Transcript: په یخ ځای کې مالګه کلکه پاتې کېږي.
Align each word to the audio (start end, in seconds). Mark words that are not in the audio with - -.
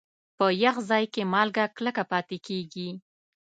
په 0.37 0.45
یخ 0.63 0.75
ځای 0.89 1.03
کې 1.13 1.21
مالګه 1.33 1.65
کلکه 1.77 2.03
پاتې 2.11 2.37
کېږي. 2.47 2.89